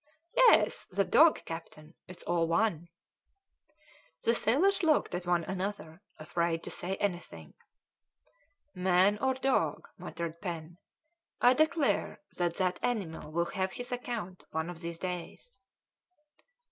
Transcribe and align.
"Yes, 0.35 0.85
the 0.89 1.05
dog 1.05 1.45
captain 1.45 1.93
it's 2.07 2.23
all 2.23 2.47
one." 2.47 2.87
The 4.23 4.33
sailors 4.33 4.81
looked 4.81 5.13
at 5.13 5.27
one 5.27 5.43
another, 5.43 6.01
afraid 6.17 6.63
to 6.63 6.71
say 6.71 6.95
anything. 6.95 7.53
"Man 8.73 9.19
or 9.19 9.35
dog," 9.35 9.87
muttered 9.99 10.41
Pen, 10.41 10.79
"I 11.39 11.53
declare 11.53 12.19
that 12.37 12.55
that 12.57 12.79
animal 12.81 13.31
will 13.31 13.51
have 13.53 13.73
his 13.73 13.91
account 13.91 14.43
one 14.49 14.71
of 14.71 14.81
these 14.81 14.97
days." 14.97 15.59